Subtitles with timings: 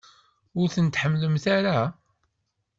[0.59, 1.79] Ur tent-tḥemmlemt ara?